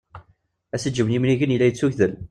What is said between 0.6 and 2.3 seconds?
Asiǧǧew n yimrigen yella yettugdel.